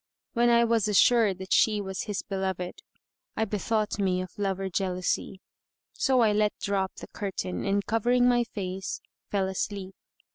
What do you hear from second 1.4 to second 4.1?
she was his beloved, I bethought